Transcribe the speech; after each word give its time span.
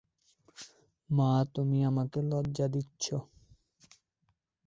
মা, 1.09 1.29
তুমি 1.55 1.77
আমাকে 1.83 2.19
লজ্জা 2.21 2.67
দিচ্ছো। 2.67 3.17